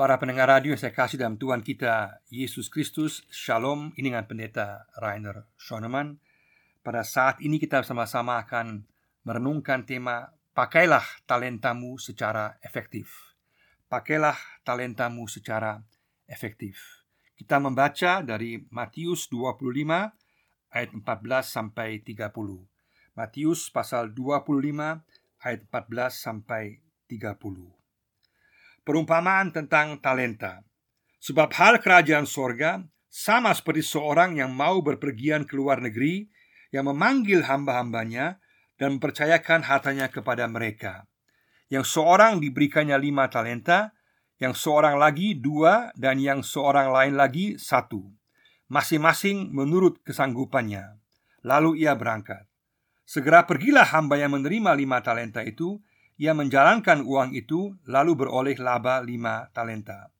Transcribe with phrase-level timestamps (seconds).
[0.00, 3.20] Para pendengar radio yang saya kasih dalam Tuhan kita Yesus Kristus.
[3.28, 6.16] Shalom Ini dengan pendeta Rainer Schoenemann.
[6.80, 8.88] Pada saat ini kita bersama-sama akan
[9.28, 13.36] merenungkan tema Pakailah talentamu secara efektif.
[13.92, 15.84] Pakailah talentamu secara
[16.24, 17.04] efektif.
[17.36, 19.68] Kita membaca dari Matius 25
[20.72, 21.04] ayat 14
[21.44, 22.32] sampai 30
[23.20, 24.48] Matius pasal 25
[25.44, 27.79] ayat 14 sampai 30
[28.84, 30.64] perumpamaan tentang talenta.
[31.20, 32.80] Sebab hal kerajaan sorga
[33.10, 36.30] sama seperti seorang yang mau berpergian ke luar negeri
[36.70, 38.38] yang memanggil hamba-hambanya
[38.80, 41.04] dan mempercayakan hartanya kepada mereka.
[41.68, 43.92] Yang seorang diberikannya lima talenta,
[44.40, 48.08] yang seorang lagi dua, dan yang seorang lain lagi satu.
[48.70, 50.96] Masing-masing menurut kesanggupannya.
[51.44, 52.46] Lalu ia berangkat.
[53.04, 55.82] Segera pergilah hamba yang menerima lima talenta itu
[56.20, 60.12] ia menjalankan uang itu lalu beroleh laba lima talenta.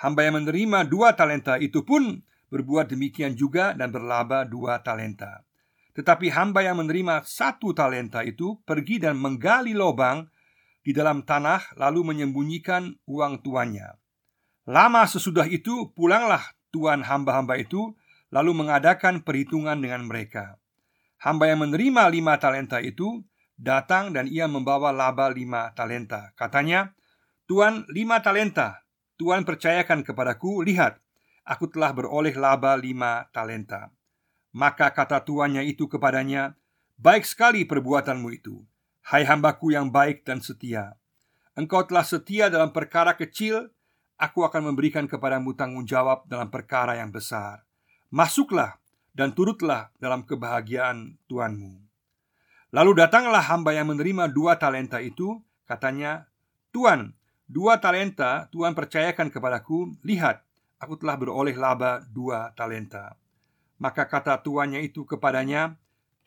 [0.00, 5.44] Hamba yang menerima dua talenta itu pun berbuat demikian juga dan berlaba dua talenta.
[5.92, 10.32] Tetapi hamba yang menerima satu talenta itu pergi dan menggali lubang
[10.80, 14.00] di dalam tanah lalu menyembunyikan uang tuannya.
[14.64, 17.92] Lama sesudah itu pulanglah tuan hamba-hamba itu
[18.32, 20.56] lalu mengadakan perhitungan dengan mereka.
[21.20, 23.22] Hamba yang menerima lima talenta itu
[23.54, 26.34] datang dan ia membawa laba lima talenta.
[26.34, 26.94] Katanya,
[27.44, 28.82] Tuan lima talenta,
[29.20, 30.98] Tuan percayakan kepadaku, lihat,
[31.44, 33.92] aku telah beroleh laba lima talenta.
[34.54, 36.56] Maka kata tuannya itu kepadanya,
[36.94, 38.62] Baik sekali perbuatanmu itu,
[39.10, 40.94] hai hambaku yang baik dan setia.
[41.58, 43.70] Engkau telah setia dalam perkara kecil,
[44.14, 47.66] aku akan memberikan kepadamu tanggung jawab dalam perkara yang besar.
[48.14, 48.78] Masuklah
[49.10, 51.83] dan turutlah dalam kebahagiaan Tuanmu.
[52.74, 56.26] Lalu datanglah hamba yang menerima dua talenta itu, katanya,
[56.74, 57.14] Tuan,
[57.46, 60.42] dua talenta Tuhan percayakan kepadaku, lihat,
[60.82, 63.14] aku telah beroleh laba dua talenta.
[63.78, 65.78] Maka kata tuannya itu kepadanya,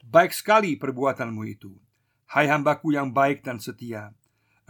[0.08, 1.76] Baik sekali perbuatanmu itu,
[2.32, 4.16] hai hambaku yang baik dan setia.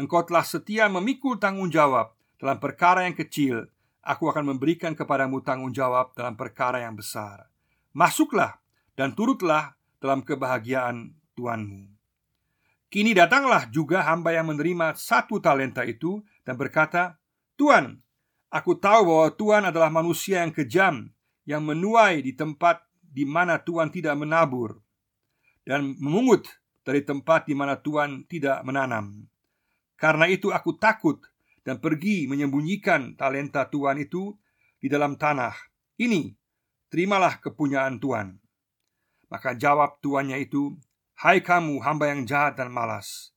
[0.02, 3.70] Engkau telah setia memikul tanggung jawab dalam perkara yang kecil,
[4.02, 7.54] aku akan memberikan kepadamu tanggung jawab dalam perkara yang besar.
[7.94, 8.58] Masuklah
[8.98, 11.86] dan turutlah dalam kebahagiaan tuanmu.
[12.90, 17.22] Kini datanglah juga hamba yang menerima satu talenta itu dan berkata,
[17.54, 18.00] Tuan,
[18.50, 21.12] aku tahu bahwa Tuhan adalah manusia yang kejam,
[21.46, 24.80] yang menuai di tempat di mana Tuhan tidak menabur,
[25.68, 26.48] dan memungut
[26.88, 29.28] dari tempat di mana Tuhan tidak menanam.
[30.00, 31.20] Karena itu aku takut
[31.68, 34.32] dan pergi menyembunyikan talenta Tuhan itu
[34.80, 35.52] di dalam tanah.
[36.00, 36.32] Ini,
[36.88, 38.40] terimalah kepunyaan Tuhan.
[39.28, 40.80] Maka jawab tuannya itu,
[41.18, 43.34] Hai kamu hamba yang jahat dan malas.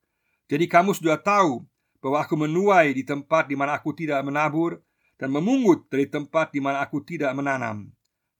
[0.52, 1.64] Jadi kamu sudah tahu
[2.04, 4.84] bahwa aku menuai di tempat di mana aku tidak menabur
[5.16, 7.88] Dan memungut dari tempat di mana aku tidak menanam.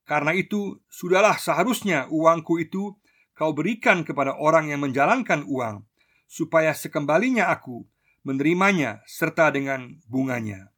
[0.05, 3.01] Karena itu sudahlah seharusnya uangku itu
[3.33, 5.89] kau berikan kepada orang yang menjalankan uang
[6.29, 7.89] Supaya sekembalinya aku
[8.29, 10.69] menerimanya serta dengan bunganya.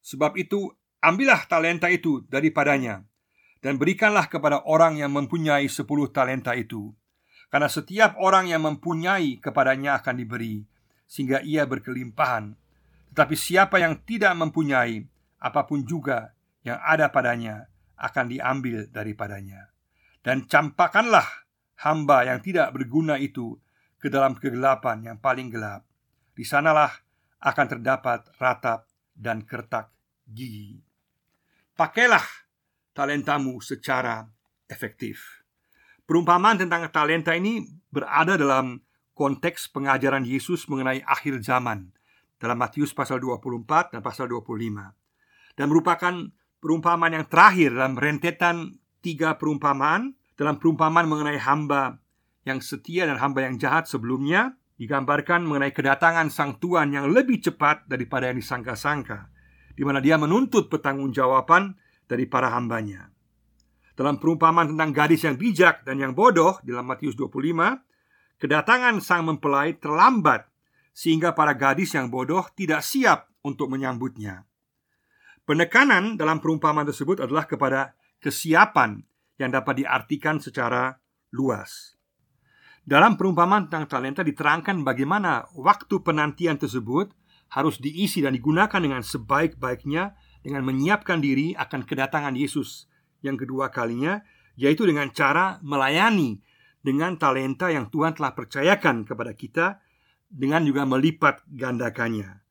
[0.00, 0.72] Sebab itu
[1.04, 3.04] ambillah talenta itu daripadanya
[3.60, 6.96] Dan berikanlah kepada orang yang mempunyai sepuluh talenta itu
[7.48, 10.60] karena setiap orang yang mempunyai kepadanya akan diberi
[11.08, 12.52] Sehingga ia berkelimpahan.
[13.12, 15.00] Tetapi siapa yang tidak mempunyai
[15.40, 17.64] Apa pun juga yang ada padanya
[17.96, 19.72] Akan diambil daripadanya.
[20.20, 21.24] Dan campakkanlah
[21.80, 23.56] hamba yang tidak berguna itu
[23.96, 25.88] Ke dalam kegelapan yang paling gelap.
[26.36, 26.92] Di sanalah
[27.40, 28.86] akan terdapat ratap
[29.16, 29.90] dan kertak
[30.28, 30.78] gigi.
[31.74, 32.22] Pakailah
[32.94, 34.26] talentamu secara
[34.66, 35.37] efektif
[36.08, 38.80] Perumpamaan tentang talenta ini berada dalam
[39.12, 41.92] konteks pengajaran Yesus mengenai akhir zaman
[42.40, 44.48] dalam Matius pasal 24 dan pasal 25
[45.52, 46.14] dan merupakan
[46.64, 52.00] perumpamaan yang terakhir dalam rentetan tiga perumpamaan dalam perumpamaan mengenai hamba
[52.48, 57.84] yang setia dan hamba yang jahat sebelumnya digambarkan mengenai kedatangan sang tuan yang lebih cepat
[57.84, 59.28] daripada yang disangka-sangka
[59.76, 61.76] di mana dia menuntut pertanggungjawaban
[62.08, 63.17] dari para hambanya.
[63.98, 67.82] Dalam perumpamaan tentang gadis yang bijak dan yang bodoh dalam Matius 25,
[68.38, 70.46] kedatangan sang mempelai terlambat
[70.94, 74.46] sehingga para gadis yang bodoh tidak siap untuk menyambutnya.
[75.42, 79.02] Penekanan dalam perumpamaan tersebut adalah kepada kesiapan
[79.34, 80.94] yang dapat diartikan secara
[81.34, 81.98] luas.
[82.86, 87.10] Dalam perumpamaan tentang talenta diterangkan bagaimana waktu penantian tersebut
[87.50, 90.14] harus diisi dan digunakan dengan sebaik-baiknya
[90.46, 92.87] dengan menyiapkan diri akan kedatangan Yesus
[93.24, 94.22] yang kedua kalinya
[94.58, 96.42] yaitu dengan cara melayani
[96.82, 99.78] dengan talenta yang Tuhan telah percayakan kepada kita
[100.28, 102.48] dengan juga melipat gandakannya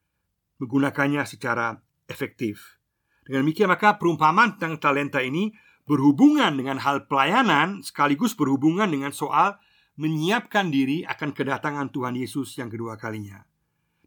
[0.57, 1.77] menggunakannya secara
[2.09, 2.81] efektif.
[3.25, 5.53] Dengan demikian maka perumpamaan tentang talenta ini
[5.87, 9.59] berhubungan dengan hal pelayanan sekaligus berhubungan dengan soal
[9.97, 13.43] menyiapkan diri akan kedatangan Tuhan Yesus yang kedua kalinya.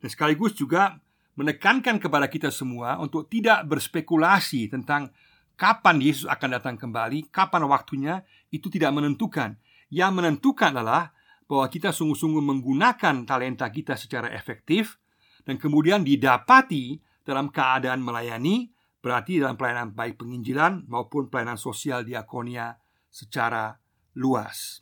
[0.01, 0.97] Dan sekaligus juga
[1.37, 5.13] menekankan kepada kita semua untuk tidak berspekulasi tentang
[5.61, 9.61] kapan Yesus akan datang kembali, kapan waktunya, itu tidak menentukan.
[9.93, 11.13] Yang menentukan adalah
[11.45, 14.97] bahwa kita sungguh-sungguh menggunakan talenta kita secara efektif
[15.45, 18.73] dan kemudian didapati dalam keadaan melayani
[19.05, 22.81] berarti dalam pelayanan baik penginjilan maupun pelayanan sosial diakonia
[23.13, 23.77] secara
[24.17, 24.81] luas.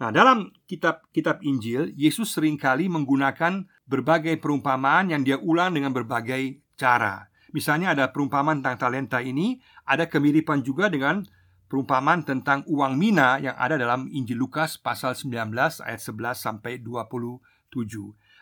[0.00, 6.64] Nah, dalam kitab-kitab Injil, Yesus sering kali menggunakan berbagai perumpamaan yang dia ulang dengan berbagai
[6.74, 7.29] cara.
[7.50, 11.26] Misalnya ada perumpamaan tentang talenta ini, ada kemiripan juga dengan
[11.70, 17.40] perumpamaan tentang uang mina yang ada dalam Injil Lukas pasal 19 ayat 11 sampai 27.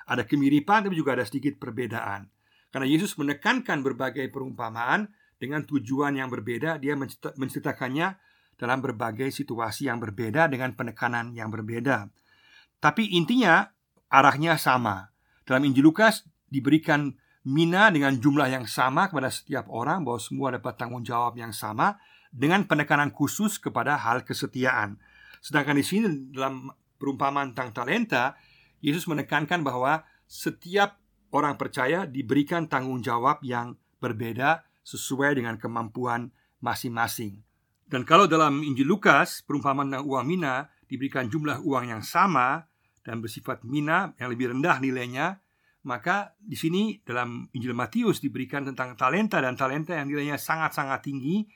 [0.08, 2.28] Ada kemiripan tapi juga ada sedikit perbedaan.
[2.68, 6.96] Karena Yesus menekankan berbagai perumpamaan dengan tujuan yang berbeda, dia
[7.36, 8.16] menceritakannya
[8.58, 12.10] dalam berbagai situasi yang berbeda dengan penekanan yang berbeda.
[12.82, 13.70] Tapi intinya
[14.10, 15.12] arahnya sama.
[15.46, 20.74] Dalam Injil Lukas diberikan mina dengan jumlah yang sama kepada setiap orang bahwa semua dapat
[20.74, 22.00] tanggung jawab yang sama
[22.34, 24.98] dengan penekanan khusus kepada hal kesetiaan.
[25.38, 26.68] Sedangkan di sini dalam
[26.98, 28.34] perumpamaan tentang talenta,
[28.82, 30.98] Yesus menekankan bahwa setiap
[31.30, 36.30] orang percaya diberikan tanggung jawab yang berbeda sesuai dengan kemampuan
[36.62, 37.42] masing-masing.
[37.88, 42.68] Dan kalau dalam Injil Lukas, perumpamaan tentang uang mina diberikan jumlah uang yang sama
[43.00, 45.40] dan bersifat mina yang lebih rendah nilainya,
[45.88, 51.48] maka di sini dalam Injil Matius diberikan tentang talenta dan talenta yang nilainya sangat-sangat tinggi,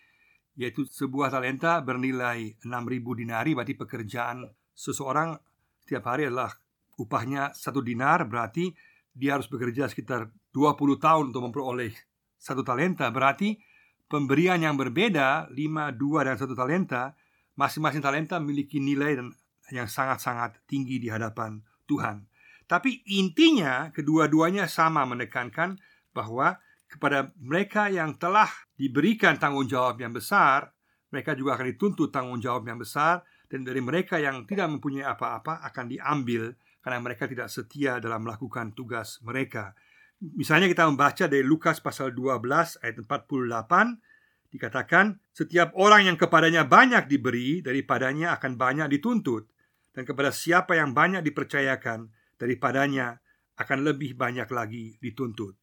[0.56, 5.36] yaitu sebuah talenta bernilai 6000 dinari, berarti pekerjaan seseorang
[5.84, 6.48] setiap hari adalah
[6.96, 8.72] upahnya satu dinar, berarti
[9.12, 11.92] dia harus bekerja sekitar 20 tahun untuk memperoleh
[12.40, 13.12] satu talenta.
[13.12, 13.60] Berarti
[14.08, 17.12] pemberian yang berbeda 5, 2, dan satu talenta
[17.52, 19.28] Masing-masing talenta memiliki nilai dan
[19.68, 22.24] yang sangat-sangat tinggi di hadapan Tuhan
[22.72, 25.76] Tapi intinya kedua-duanya sama menekankan
[26.16, 26.56] bahwa
[26.88, 28.48] kepada mereka yang telah
[28.80, 30.72] diberikan tanggung jawab yang besar
[31.12, 35.60] Mereka juga akan dituntut tanggung jawab yang besar Dan dari mereka yang tidak mempunyai apa-apa
[35.68, 39.70] akan diambil karena mereka tidak setia dalam melakukan tugas mereka.
[40.18, 42.42] Misalnya kita membaca dari Lukas pasal 12
[42.82, 49.46] ayat 48 dikatakan setiap orang yang kepadanya banyak diberi daripadanya akan banyak dituntut
[49.94, 52.10] dan kepada siapa yang banyak dipercayakan
[52.42, 53.22] daripadanya
[53.54, 55.54] akan lebih banyak lagi dituntut.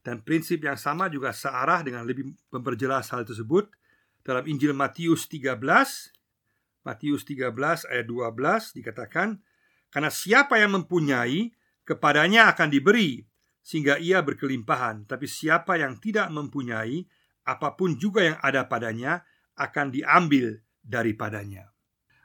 [0.00, 3.68] Dan prinsip yang sama juga searah dengan lebih memperjelas hal tersebut
[4.24, 5.60] dalam Injil Matius 13
[6.86, 7.50] Matius 13
[7.90, 9.42] ayat 12 dikatakan
[9.90, 11.50] karena siapa yang mempunyai,
[11.82, 13.26] kepadanya akan diberi,
[13.62, 15.06] sehingga ia berkelimpahan.
[15.10, 17.02] Tapi siapa yang tidak mempunyai,
[17.46, 19.26] apa pun juga yang ada padanya
[19.58, 21.70] akan diambil daripadanya.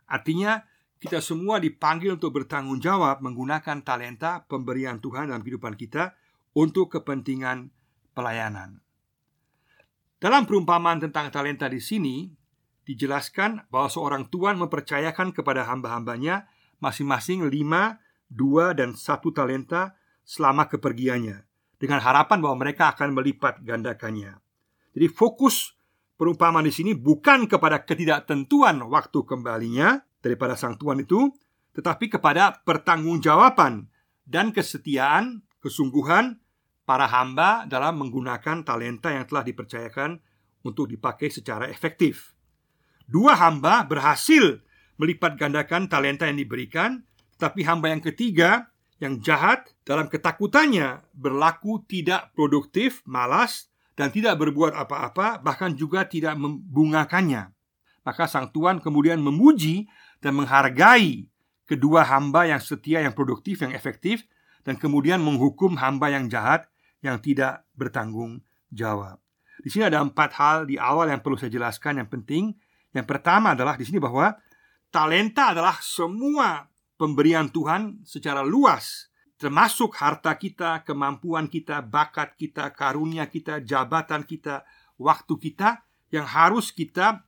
[0.06, 0.62] Artinya,
[1.02, 6.14] kita semua dipanggil untuk bertanggung jawab menggunakan talenta pemberian Tuhan dalam kehidupan kita
[6.54, 7.74] untuk kepentingan
[8.14, 8.78] pelayanan.
[10.22, 12.30] Dalam perumpamaan tentang talenta di sini
[12.86, 16.46] dijelaskan bahwa seorang tuan mempercayakan kepada hamba-hambanya
[16.78, 17.98] masing-masing lima,
[18.30, 21.42] dua, dan satu talenta selama kepergiannya
[21.82, 24.38] dengan harapan bahwa mereka akan melipat gandakannya.
[24.94, 25.74] Jadi fokus
[26.14, 31.34] perumpamaan di sini bukan kepada ketidaktentuan waktu kembalinya daripada sang tuan itu,
[31.74, 33.90] tetapi kepada pertanggungjawaban
[34.24, 36.40] dan kesetiaan, kesungguhan
[36.86, 40.22] para hamba dalam menggunakan talenta yang telah dipercayakan
[40.62, 42.38] untuk dipakai secara efektif.
[43.10, 44.62] Dua hamba berhasil
[44.96, 47.02] melipat gandakan talenta yang diberikan,
[47.36, 48.70] tapi hamba yang ketiga
[49.02, 56.38] yang jahat dalam ketakutannya berlaku tidak produktif, malas, dan tidak berbuat apa-apa, bahkan juga tidak
[56.38, 57.50] membungakannya.
[58.06, 59.90] Maka sang tuan kemudian memuji
[60.22, 61.28] dan menghargai
[61.66, 64.24] kedua hamba yang setia, yang produktif, yang efektif,
[64.62, 66.70] dan kemudian menghukum hamba yang jahat
[67.02, 69.18] yang tidak bertanggung jawab.
[69.62, 72.54] Di sini ada empat hal di awal yang perlu saya jelaskan yang penting.
[72.94, 74.34] Yang pertama adalah di sini bahwa
[74.92, 76.68] Talenta adalah semua
[77.00, 79.08] pemberian Tuhan secara luas,
[79.40, 84.68] termasuk harta kita, kemampuan kita, bakat kita, karunia kita, jabatan kita,
[85.00, 87.24] waktu kita yang harus kita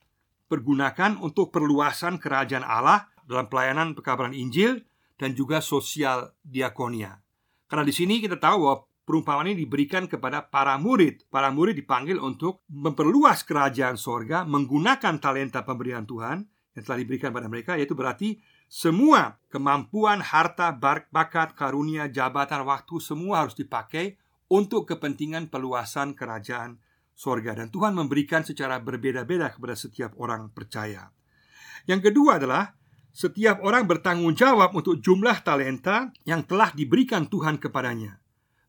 [0.53, 4.85] pergunakan untuk perluasan kerajaan Allah dalam pelayanan pekabaran Injil
[5.17, 7.17] dan juga sosial diakonia.
[7.65, 8.77] Karena di sini kita tahu bahwa
[9.09, 11.25] perumpamaan ini diberikan kepada para murid.
[11.33, 16.45] Para murid dipanggil untuk memperluas kerajaan sorga menggunakan talenta pemberian Tuhan
[16.77, 18.37] yang telah diberikan pada mereka yaitu berarti
[18.69, 20.73] semua kemampuan, harta,
[21.09, 24.17] bakat, karunia, jabatan, waktu semua harus dipakai
[24.49, 26.81] untuk kepentingan peluasan kerajaan
[27.13, 31.13] sorga dan Tuhan memberikan secara berbeda-beda kepada setiap orang percaya.
[31.85, 32.73] Yang kedua adalah
[33.13, 38.23] setiap orang bertanggung jawab untuk jumlah talenta yang telah diberikan Tuhan kepadanya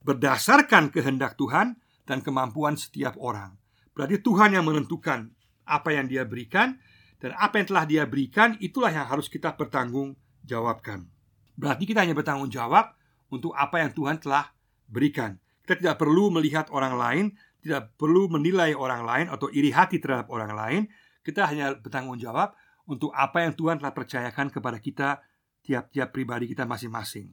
[0.04, 3.56] berdasarkan kehendak Tuhan dan kemampuan setiap orang.
[3.96, 5.32] Berarti Tuhan yang menentukan
[5.64, 6.76] apa yang dia berikan
[7.18, 10.12] dan apa yang telah dia berikan itulah yang harus kita bertanggung
[10.44, 11.08] jawabkan.
[11.56, 12.92] Berarti kita hanya bertanggung jawab
[13.32, 14.52] untuk apa yang Tuhan telah
[14.84, 15.40] berikan.
[15.64, 17.26] Kita tidak perlu melihat orang lain,
[17.64, 20.82] tidak perlu menilai orang lain atau iri hati terhadap orang lain.
[21.24, 22.52] Kita hanya bertanggung jawab
[22.84, 25.24] untuk apa yang Tuhan telah percayakan kepada kita
[25.64, 27.32] tiap-tiap pribadi kita masing-masing.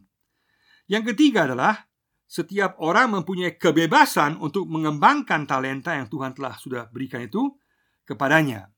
[0.88, 1.92] Yang ketiga adalah
[2.32, 7.52] setiap orang mempunyai kebebasan untuk mengembangkan talenta yang Tuhan telah sudah berikan itu
[8.08, 8.72] kepadanya.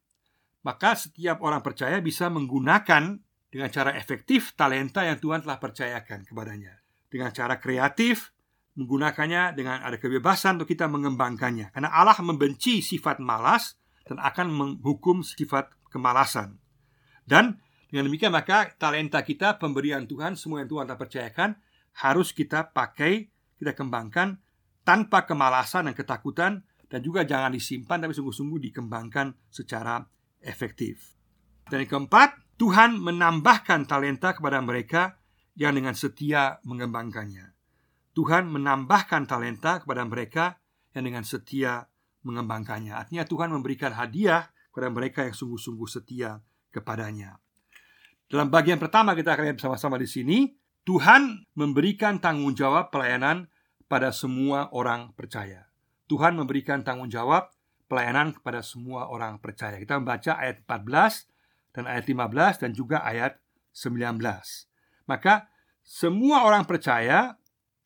[0.66, 3.22] Maka setiap orang percaya bisa menggunakan
[3.54, 6.82] dengan cara efektif talenta yang Tuhan telah percayakan kepadanya.
[7.06, 8.33] Dengan cara kreatif,
[8.74, 11.74] menggunakannya dengan ada kebebasan untuk kita mengembangkannya.
[11.74, 16.58] Karena Allah membenci sifat malas dan akan menghukum sifat kemalasan.
[17.24, 17.62] Dan
[17.94, 21.50] dengan demikian maka talenta kita, pemberian Tuhan, semua yang Tuhan telah percayakan
[22.01, 23.30] harus kita pakai
[23.62, 24.42] kita kembangkan
[24.82, 30.01] tanpa kemalasan dan ketakutan dan juga jangan disimpan tapi sungguh-sungguh dikembangkan secara
[30.42, 31.13] efektif.
[31.70, 35.22] Dan yang keempat, Tuhan menambahkan talenta kepada mereka
[35.53, 37.53] yang dengan setia mengembangkannya.
[38.13, 40.62] Tuhan menambahkan talenta kepada mereka
[40.93, 41.89] yang dengan setia
[42.22, 42.93] mengembangkannya.
[42.93, 47.38] Artinya Tuhan memberikan hadiah kepada mereka yang sungguh-sungguh setia kepadanya.
[48.29, 50.50] Dalam bagian pertama kita akan lihat bersama-sama di sini,
[50.86, 53.50] Tuhan memberikan tanggung jawab pelayanan
[53.86, 55.70] pada semua orang percaya.
[56.10, 57.53] Tuhan memberikan tanggung jawab
[57.86, 59.77] pelayanan kepada semua orang percaya.
[59.77, 63.38] Kita membaca ayat 14 dan ayat 15 dan juga ayat
[63.74, 64.17] 19.
[65.05, 65.50] Maka
[65.86, 67.38] semua orang percaya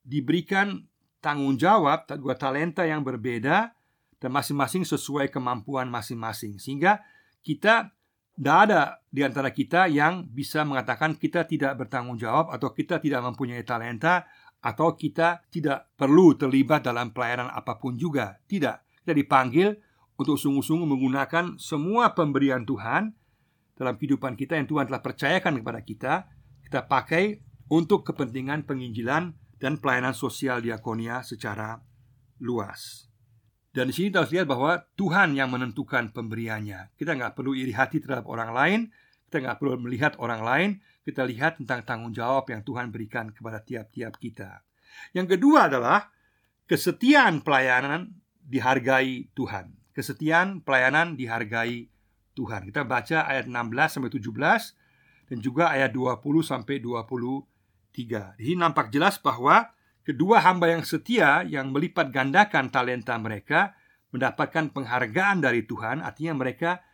[0.07, 0.87] diberikan
[1.19, 3.75] tanggung jawab dua talenta yang berbeda
[4.17, 6.55] dan masing-masing sesuai kemampuan masing-masing.
[6.57, 7.03] Sehingga
[7.43, 7.91] kita
[8.37, 13.25] tidak ada di antara kita yang bisa mengatakan kita tidak bertanggung jawab atau kita tidak
[13.25, 14.29] mempunyai talenta
[14.61, 18.39] atau kita tidak perlu terlibat dalam pelayanan apa pun juga.
[18.45, 19.73] Tidak, kita dipanggil
[20.17, 23.13] untuk sungguh-sungguh menggunakan semua pemberian Tuhan
[23.77, 26.13] dalam kehidupan kita yang Tuhan telah percayakan kepada kita,
[26.65, 31.81] kita pakai untuk kepentingan penginjilan dan pelayanan sosial diakonia secara
[32.41, 33.09] luas.
[33.73, 36.97] Dan di sini kita harus lihat bahwa Tuhan yang menentukan pemberiannya.
[36.97, 38.79] Kita nggak perlu iri hati terhadap orang lain,
[39.29, 40.69] kita nggak perlu melihat orang lain,
[41.05, 44.65] kita lihat tentang tanggung jawab yang Tuhan berikan kepada tiap-tiap kita.
[45.13, 46.09] Yang kedua adalah
[46.65, 49.77] kesetiaan pelayanan dihargai Tuhan.
[49.93, 51.89] Kesetiaan pelayanan dihargai
[52.33, 52.69] Tuhan.
[52.69, 56.79] Kita baca ayat 16 sampai 17 dan juga ayat 20 sampai
[58.05, 58.37] 23.
[58.37, 59.73] Di sini nampak jelas bahwa
[60.05, 63.73] kedua hamba yang setia yang melipat gandakan talenta mereka
[64.13, 66.85] mendapatkan penghargaan dari Tuhan, artinya mereka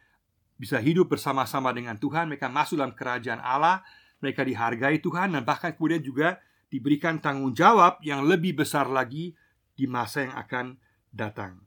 [0.55, 3.83] bisa hidup bersama-sama dengan Tuhan, mereka masuk dalam kerajaan Allah
[4.24, 6.39] mereka dihargai Tuhan dan bahkan kemudian juga
[6.72, 9.36] diberikan tanggung jawab yang lebih besar lagi
[9.75, 10.65] di masa yang akan
[11.12, 11.60] datang.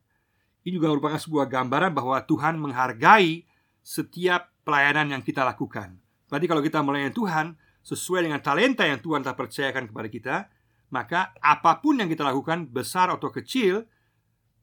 [0.65, 3.45] Ini juga merupakan sebuah gambaran bahwa Tuhan menghargai
[3.85, 6.01] setiap pelayanan yang kita lakukan.
[6.27, 7.55] Berarti kalau kita melayani Tuhan
[7.87, 10.37] sesuai dengan talenta yang Tuhan telah percayakan kepada kita,
[10.91, 13.87] maka apa pun yang kita lakukan besar atau kecil,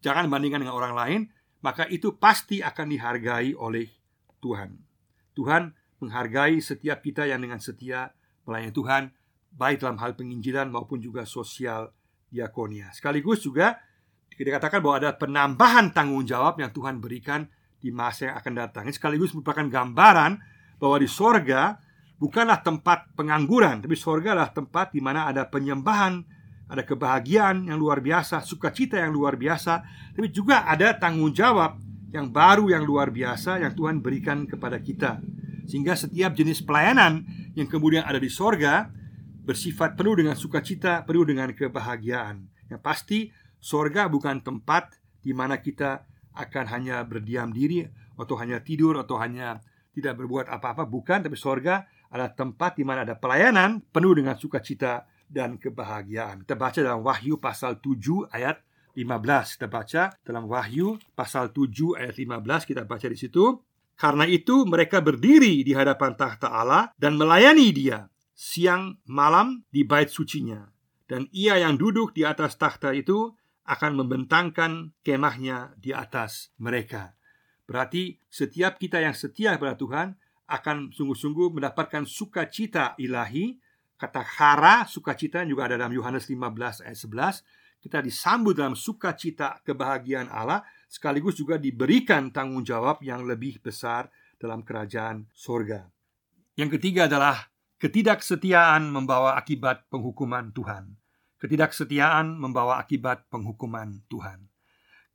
[0.03, 1.21] jangan bandingkan dengan orang lain,
[1.63, 3.87] maka itu pasti akan dihargai oleh
[4.43, 4.75] Tuhan.
[5.39, 5.71] Tuhan
[6.03, 8.11] menghargai setiap kita yang dengan setia
[8.43, 9.03] melayani Tuhan
[9.55, 11.95] baik dalam hal penginjilan maupun juga sosial
[12.27, 12.91] diakonia.
[12.91, 13.79] Sekaligus juga
[14.35, 17.47] dikatakan bahwa ada penambahan tanggung jawab yang Tuhan berikan
[17.79, 18.83] di masa yang akan datang.
[18.83, 20.41] Ini sekaligus merupakan gambaran
[20.75, 21.79] bahwa di sorga
[22.23, 26.23] bukanlah tempat pengangguran, tapi sorga adalah tempat di mana ada penyembahan,
[26.71, 29.83] ada kebahagiaan yang luar biasa, sukacita yang luar biasa,
[30.15, 31.75] tapi juga ada tanggung jawab
[32.15, 35.19] yang baru yang luar biasa yang Tuhan berikan kepada kita.
[35.67, 38.91] Sehingga setiap jenis pelayanan yang kemudian ada di sorga
[39.43, 43.19] Bersifat penuh dengan sukacita, penuh dengan kebahagiaan Yang pasti
[43.63, 46.03] sorga bukan tempat di mana kita
[46.35, 47.87] akan hanya berdiam diri
[48.19, 49.63] Atau hanya tidur atau hanya
[49.95, 55.09] tidak berbuat apa-apa Bukan, tapi sorga adalah tempat di mana ada pelayanan Penuh dengan sukacita
[55.25, 58.61] dan kebahagiaan Kita baca dalam Wahyu pasal 7 ayat
[58.93, 63.57] 15 Kita baca dalam Wahyu pasal 7 ayat 15 Kita baca di situ
[63.93, 70.09] karena itu mereka berdiri di hadapan tahta Allah dan melayani dia siang malam di bait
[70.09, 70.65] sucinya.
[71.05, 73.31] Dan ia yang duduk di atas tahta itu
[73.63, 77.15] akan membentangkan kemahnya di atas mereka.
[77.63, 80.07] Berarti setiap kita yang setia kepada Tuhan
[80.53, 83.57] akan sungguh-sungguh mendapatkan sukacita ilahi.
[83.97, 87.61] Kata hara sukacita juga ada dalam Yohanes 15 ayat 11.
[87.83, 94.07] kita disambut dalam sukacita kebahagiaan Allah sekaligus juga diberikan tanggung jawab yang lebih besar
[94.39, 95.91] dalam kerajaan sorga.
[96.55, 97.51] Yang ketiga adalah
[97.83, 100.95] ketidaksetiaan membawa akibat penghukuman Tuhan.
[101.43, 104.47] Ketidaksetiaan membawa akibat penghukuman Tuhan.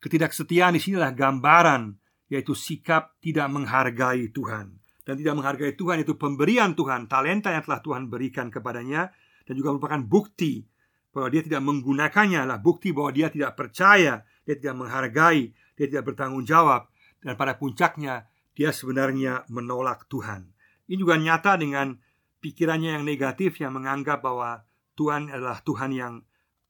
[0.04, 1.96] Ketidaksetiaan di sinilah gambaran
[2.28, 4.76] yaitu sikap tidak menghargai Tuhan
[5.08, 9.08] dan tidak menghargai Tuhan itu pemberian Tuhan, talenta yang telah Tuhan berikan kepadanya
[9.48, 10.68] dan juga merupakan bukti
[11.08, 16.12] bahwa dia tidak menggunakannya lah bukti bahwa dia tidak percaya, dia tidak menghargai, dia tidak
[16.12, 16.92] bertanggung jawab
[17.24, 20.52] dan pada puncaknya dia sebenarnya menolak Tuhan.
[20.84, 21.96] Ini juga nyata dengan
[22.44, 24.60] pikirannya yang negatif yang menganggap bahwa
[24.92, 26.20] Tuhan adalah Tuhan yang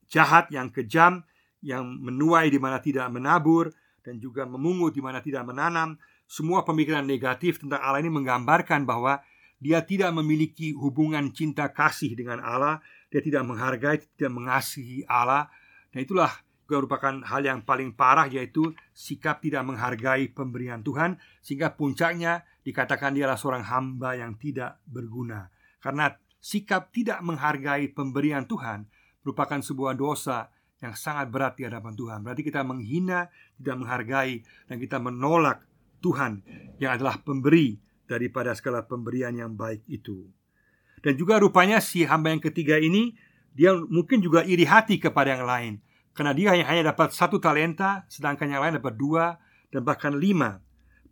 [0.07, 1.27] jahat, yang kejam,
[1.59, 3.75] yang menuai di mana tidak menabur
[4.07, 5.99] dan juga memungut di mana tidak menanam.
[6.29, 9.25] Semua pemikiran negatif tentang Allah ini menggambarkan bahwa
[9.59, 15.49] dia tidak memiliki hubungan cinta kasih dengan Allah, dia tidak menghargai, tidak mengasihi Allah.
[15.91, 16.31] Dan itulah
[16.69, 23.17] juga merupakan hal yang paling parah yaitu sikap tidak menghargai pemberian Tuhan sehingga puncaknya dikatakan
[23.17, 25.49] dia adalah seorang hamba yang tidak berguna.
[25.81, 28.85] Karena sikap tidak menghargai pemberian Tuhan
[29.25, 32.19] merupakan sebuah dosa yang sangat berat di hadapan Tuhan.
[32.23, 35.65] Berarti kita menghina, tidak menghargai dan kita menolak
[35.99, 36.43] Tuhan
[36.79, 37.79] yang adalah pemberi
[38.09, 40.27] daripada segala pemberian yang baik itu.
[41.05, 43.15] Dan juga rupanya si hamba yang ketiga ini
[43.55, 45.73] dia mungkin juga iri hati kepada yang lain
[46.19, 49.39] karena dia hanya, dapat satu talenta sedangkan yang lain dapat dua
[49.71, 50.59] dan bahkan lima.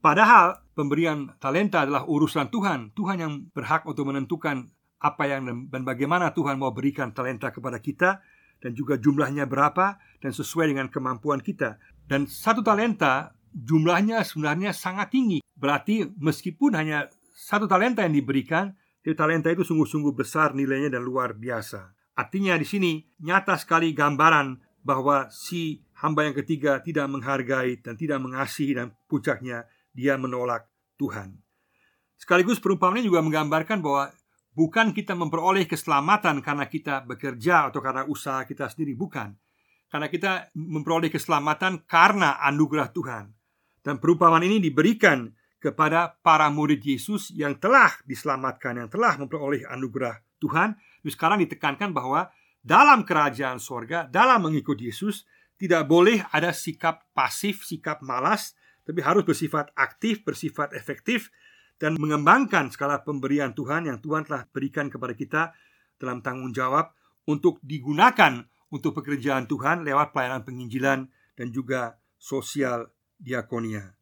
[0.02, 2.90] Padahal pemberian talenta adalah urusan Tuhan.
[2.90, 4.66] Tuhan yang berhak untuk menentukan
[4.98, 8.18] apa yang dan bagaimana Tuhan mau berikan talenta kepada kita
[8.58, 11.78] dan juga jumlahnya berapa dan sesuai dengan kemampuan kita.
[12.10, 15.40] Dan satu talenta jumlahnya sebenarnya sangat tinggi.
[15.56, 18.76] Berarti meskipun hanya satu talenta yang diberikan,
[19.16, 21.94] talenta itu sungguh-sungguh besar nilainya dan luar biasa.
[22.16, 22.92] Artinya di sini
[23.24, 29.68] nyata sekali gambaran bahwa si hamba yang ketiga tidak menghargai dan tidak mengasihi dan puncaknya
[29.92, 31.36] dia menolak Tuhan.
[32.16, 34.08] Sekaligus perumpamannya juga menggambarkan bahwa
[34.56, 39.36] bukan kita memperoleh keselamatan karena kita bekerja atau karena usaha kita sendiri, bukan.
[39.86, 43.35] Karena kita memperoleh keselamatan karena anugerah Tuhan.
[43.86, 45.30] Dan perumpamaan ini diberikan
[45.62, 50.74] kepada para murid Yesus yang telah diselamatkan, yang telah memperoleh anugerah Tuhan.
[51.06, 52.26] Terus sekarang ditekankan bahwa
[52.66, 55.22] dalam kerajaan sorga, dalam mengikuti Yesus,
[55.54, 61.30] tidak boleh ada sikap pasif, sikap malas, tapi harus bersifat aktif, bersifat efektif,
[61.78, 65.42] dan mengembangkan skala pemberian Tuhan yang Tuhan telah berikan kepada kita
[65.94, 66.90] dalam tanggung jawab
[67.30, 68.42] untuk digunakan
[68.74, 71.06] untuk pekerjaan Tuhan lewat pelayanan penginjilan
[71.38, 73.96] dan juga sosial diakonia.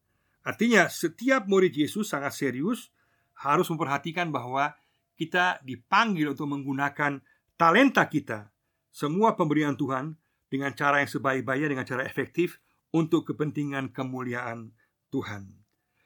[0.44, 2.92] Artinya, setiap murid Yesus sangat serius
[3.40, 4.76] harus memperhatikan bahwa
[5.14, 7.22] kita dipanggil untuk menggunakan
[7.54, 8.50] talenta kita
[8.94, 10.14] semua pemberian Tuhan
[10.50, 12.62] dengan cara yang sebaik-baiknya dengan cara efektif
[12.94, 14.70] untuk kepentingan kemuliaan
[15.10, 15.50] Tuhan.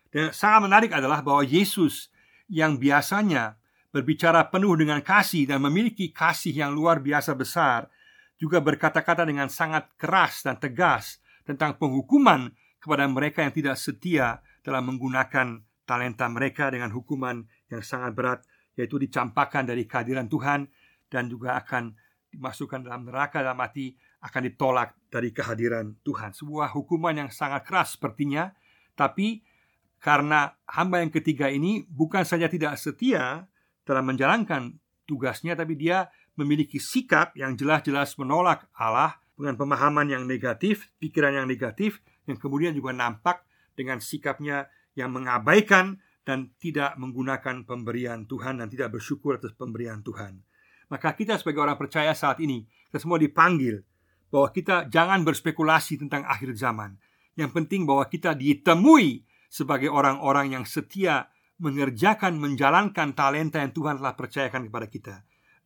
[0.08, 2.08] Dan sangat menarik adalah bahwa Yesus
[2.48, 3.60] yang biasanya
[3.92, 7.92] berbicara penuh dengan kasih dan memiliki kasih yang luar biasa besar
[8.40, 14.94] juga berkata-kata dengan sangat keras dan tegas tentang penghukuman kepada mereka yang tidak setia dalam
[14.94, 18.40] menggunakan talenta mereka dengan hukuman yang sangat berat
[18.78, 20.70] yaitu dicampakkan dari kehadiran Tuhan
[21.10, 21.96] dan juga akan
[22.30, 26.36] dimasukkan dalam neraka dalam mati akan ditolak dari kehadiran Tuhan.
[26.36, 28.52] Sebuah hukuman yang sangat keras sepertinya,
[28.94, 29.42] tapi
[29.98, 33.48] karena hamba yang ketiga ini bukan saja tidak setia
[33.82, 40.90] dalam menjalankan tugasnya, tapi dia memiliki sikap yang jelas-jelas menolak Allah dengan pemahaman yang negatif,
[41.02, 45.96] pikiran yang negatif, yang kemudian juga nampak dengan sikapnya yang mengabaikan
[46.28, 50.44] dan tidak menggunakan pemberian Tuhan dan tidak bersyukur atas pemberian Tuhan.
[50.92, 53.84] Maka kita sebagai orang percaya saat ini Kita semua dipanggil
[54.32, 56.96] Bahwa kita jangan berspekulasi tentang akhir zaman.
[57.36, 64.14] Yang penting bahwa kita ditemui Sebagai orang-orang yang setia Mengerjakan, menjalankan talenta yang Tuhan telah
[64.14, 65.14] percayakan kepada kita.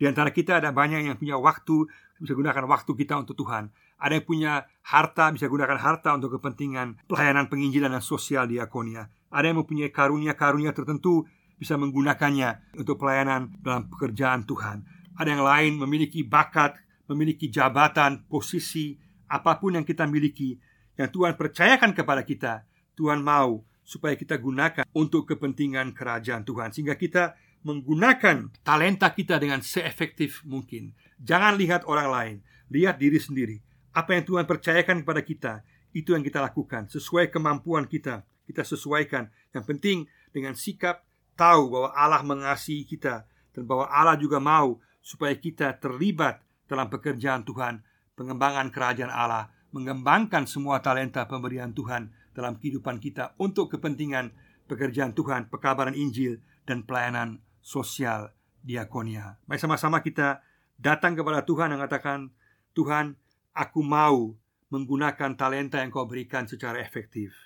[0.00, 1.86] Di antara kita ada banyak yang punya waktu
[2.18, 3.70] Bisa gunakan waktu kita untuk Tuhan
[4.02, 9.54] Ada yang punya harta, bisa gunakan harta untuk kepentingan Pelayanan penginjilan dan sosial diakonia Ada
[9.54, 11.22] yang mempunyai karunia-karunia tertentu
[11.54, 14.82] bisa menggunakannya untuk pelayanan dalam pekerjaan Tuhan.
[15.14, 16.74] Ada yang lain memiliki bakat,
[17.06, 18.98] memiliki jabatan, posisi,
[19.30, 20.58] apa pun yang kita miliki
[20.98, 22.66] yang Tuhan percayakan kepada kita,
[22.98, 29.62] Tuhan mau supaya kita gunakan untuk kepentingan kerajaan Tuhan sehingga kita menggunakan talenta kita dengan
[29.62, 30.92] seefektif mungkin.
[31.22, 32.36] Jangan lihat orang lain,
[32.74, 33.56] lihat diri sendiri.
[33.92, 35.52] Apa yang Tuhan percayakan kepada kita,
[35.92, 38.24] itu yang kita lakukan sesuai kemampuan kita.
[38.48, 39.28] Kita sesuaikan.
[39.52, 39.98] Yang penting
[40.32, 41.04] dengan sikap
[41.36, 47.44] tahu bahwa Allah mengasihi kita dan bahwa Allah juga mau supaya kita terlibat dalam pekerjaan
[47.44, 47.84] Tuhan
[48.16, 54.32] pengembangan kerajaan Allah, mengembangkan semua talenta pemberian Tuhan dalam kehidupan kita untuk kepentingan
[54.68, 59.42] pekerjaan Tuhan, pekabaran Injil, dan pelayanan sosial diakonia.
[59.48, 60.44] Mari sama-sama kita
[60.78, 62.30] datang kepada Tuhan dan katakan,
[62.72, 63.18] Tuhan,
[63.52, 64.32] aku mau
[64.72, 67.36] menggunakan talenta yang kau berikan secara efektif.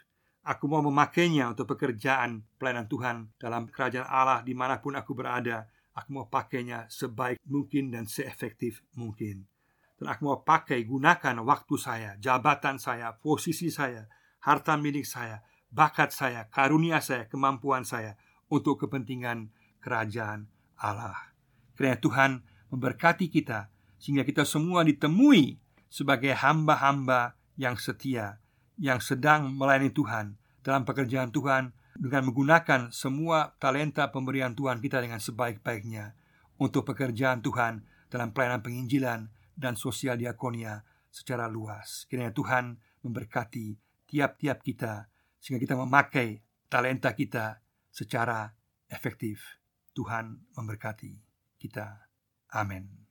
[0.47, 5.67] Aku mau memakainya untuk pekerjaan pelayanan Tuhan dalam kerajaan Allah di mana pun aku berada.
[5.91, 9.51] Aku mau pakainya sebaik mungkin dan seefektif mungkin.
[9.99, 14.07] Dan aku mau pakai, gunakan waktu saya, jabatan saya, posisi saya,
[14.45, 15.43] harta milik saya,
[15.73, 18.15] bakat saya, karunia saya, kemampuan saya
[18.53, 19.51] untuk kepentingan
[19.83, 20.47] kerajaan
[20.79, 21.33] Allah.
[21.75, 22.31] Karena Tuhan
[22.71, 28.39] memberkati kita sehingga kita semua ditemui sebagai hamba-hamba yang setia
[28.77, 35.17] yang sedang melayani Tuhan dalam pekerjaan Tuhan dengan menggunakan semua talenta pemberian Tuhan kita dengan
[35.17, 36.13] sebaik-baiknya
[36.61, 39.21] untuk pekerjaan Tuhan dalam pelayanan penginjilan
[39.57, 42.05] dan sosial diakonia secara luas.
[42.13, 45.09] Kiranya Tuhan memberkati tiap-tiap kita
[45.41, 48.53] sehingga kita memakai talenta kita secara
[48.93, 49.57] efektif.
[49.97, 51.13] Tuhan memberkati
[51.57, 52.13] kita.
[52.53, 53.06] Amin.